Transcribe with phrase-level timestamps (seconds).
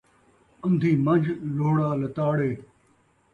[0.65, 2.51] ان٘دھی من٘جھ لوہڑا لتاڑے